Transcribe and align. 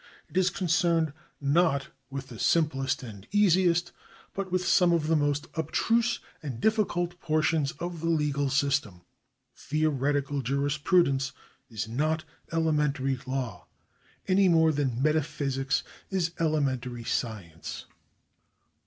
It 0.29 0.35
is 0.35 0.49
concerned 0.49 1.13
not 1.39 1.89
with 2.09 2.29
the 2.29 2.39
simplest 2.39 3.03
and 3.03 3.27
easiest, 3.31 3.91
but 4.33 4.51
with 4.51 4.65
some 4.65 4.91
of 4.93 5.05
the 5.05 5.15
most 5.15 5.45
abstruse 5.53 6.17
and 6.41 6.59
difficult 6.59 7.19
portions 7.19 7.73
of 7.73 7.99
the 7.99 8.09
legal 8.09 8.49
system. 8.49 9.01
Theo 9.55 9.91
retical 9.91 10.41
jurisprudence 10.41 11.33
is 11.69 11.87
not 11.87 12.23
elementary 12.51 13.19
law, 13.27 13.67
any 14.27 14.49
more 14.49 14.71
than 14.71 15.03
metaphysics 15.03 15.83
is 16.09 16.31
elementary 16.39 17.03
science. 17.03 17.85